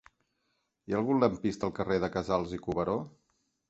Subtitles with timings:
[0.87, 3.03] Hi ha algun lampista al carrer de Casals i Cuberó?